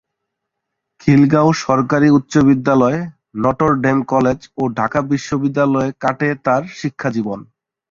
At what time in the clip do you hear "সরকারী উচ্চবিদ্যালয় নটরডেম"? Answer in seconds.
1.63-3.97